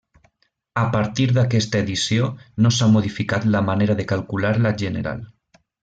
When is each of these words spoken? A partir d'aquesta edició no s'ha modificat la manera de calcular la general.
A 0.83 0.85
partir 0.95 1.25
d'aquesta 1.35 1.83
edició 1.85 2.29
no 2.65 2.73
s'ha 2.79 2.87
modificat 2.97 3.49
la 3.57 3.65
manera 3.71 4.01
de 4.03 4.11
calcular 4.15 4.57
la 4.67 4.77
general. 4.85 5.23